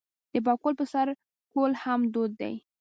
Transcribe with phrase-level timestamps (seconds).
[0.33, 1.07] د پکول په سر
[1.53, 2.53] کول هم دود دی.